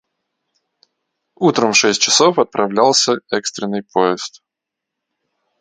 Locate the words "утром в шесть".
1.35-2.01